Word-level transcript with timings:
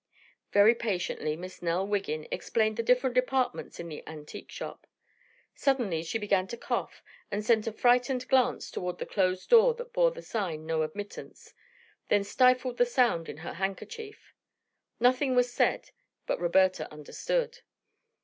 Very 0.51 0.73
patiently 0.73 1.35
Miss 1.35 1.61
Nell 1.61 1.85
Wiggin 1.85 2.27
explained 2.31 2.75
the 2.77 2.81
different 2.81 3.13
departments 3.13 3.79
in 3.79 3.87
the 3.87 4.01
antique 4.07 4.49
shop. 4.49 4.87
Suddenly 5.53 6.01
she 6.01 6.17
began 6.17 6.47
to 6.47 6.57
cough 6.57 7.03
and 7.29 7.45
sent 7.45 7.67
a 7.67 7.71
frightened 7.71 8.27
glance 8.27 8.71
toward 8.71 8.97
the 8.97 9.05
closed 9.05 9.51
door 9.51 9.75
that 9.75 9.93
bore 9.93 10.09
the 10.09 10.23
sign 10.23 10.65
"No 10.65 10.81
Admittance," 10.81 11.53
then 12.09 12.23
stifled 12.23 12.77
the 12.77 12.85
sound 12.87 13.29
in 13.29 13.37
her 13.45 13.53
handkerchief. 13.53 14.33
Nothing 14.99 15.35
was 15.35 15.53
said, 15.53 15.91
but 16.25 16.41
Roberta 16.41 16.91
understood. 16.91 17.59